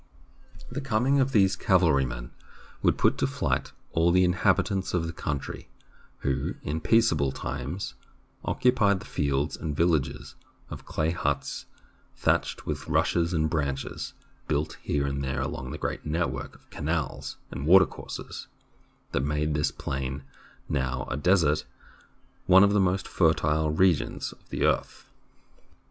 The 0.71 0.81
coming 0.81 1.19
of 1.19 1.31
these 1.31 1.55
cavalrymen 1.55 2.31
would 2.81 2.97
put 2.97 3.19
to 3.19 3.27
flight 3.27 3.71
all 3.91 4.09
the 4.11 4.23
inhabitants 4.23 4.95
of 4.95 5.05
the 5.05 5.13
country, 5.13 5.69
who, 6.21 6.55
in 6.63 6.81
peaceable 6.81 7.31
times, 7.31 7.93
occupied 8.43 8.99
the 8.99 9.05
fields 9.05 9.55
and 9.55 9.75
villages 9.77 10.33
of 10.71 10.87
clay 10.87 11.11
huts, 11.11 11.67
thatched 12.15 12.65
with 12.65 12.87
rushes 12.87 13.31
and 13.31 13.47
branches, 13.47 14.13
built 14.47 14.79
here 14.81 15.05
and 15.05 15.23
there 15.23 15.41
along 15.41 15.69
the 15.69 15.77
great 15.77 16.03
network 16.03 16.55
of 16.55 16.67
canals 16.71 17.37
and 17.51 17.67
watercourses 17.67 18.47
that 19.11 19.19
made 19.21 19.53
this 19.53 19.69
plain, 19.69 20.23
now 20.67 21.05
a 21.11 21.15
desert, 21.15 21.63
one 22.47 22.63
of 22.63 22.73
the 22.73 22.79
most 22.79 23.07
fertile 23.07 23.69
regions 23.69 24.31
of 24.31 24.49
the 24.49 24.65
earth. 24.65 25.11